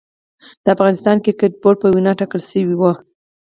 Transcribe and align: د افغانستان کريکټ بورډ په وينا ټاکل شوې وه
د 0.63 0.65
افغانستان 0.75 1.17
کريکټ 1.23 1.51
بورډ 1.61 1.77
په 1.81 1.87
وينا 1.93 2.11
ټاکل 2.19 2.41
شوې 2.51 2.75
وه 2.77 2.93